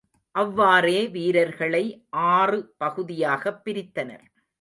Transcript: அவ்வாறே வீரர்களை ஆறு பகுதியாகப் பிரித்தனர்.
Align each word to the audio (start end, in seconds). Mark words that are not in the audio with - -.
அவ்வாறே 0.35 1.07
வீரர்களை 1.07 1.83
ஆறு 2.31 2.59
பகுதியாகப் 2.77 3.61
பிரித்தனர். 3.65 4.25